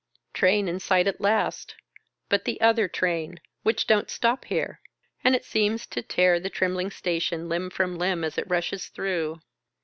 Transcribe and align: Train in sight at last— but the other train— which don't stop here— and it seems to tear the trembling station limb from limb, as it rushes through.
Train 0.33 0.67
in 0.67 0.79
sight 0.79 1.05
at 1.05 1.21
last— 1.21 1.75
but 2.27 2.43
the 2.45 2.59
other 2.59 2.87
train— 2.87 3.39
which 3.61 3.85
don't 3.85 4.09
stop 4.09 4.45
here— 4.45 4.81
and 5.23 5.35
it 5.35 5.45
seems 5.45 5.85
to 5.85 6.01
tear 6.01 6.39
the 6.39 6.49
trembling 6.49 6.89
station 6.89 7.47
limb 7.47 7.69
from 7.69 7.99
limb, 7.99 8.23
as 8.23 8.35
it 8.39 8.49
rushes 8.49 8.87
through. 8.87 9.41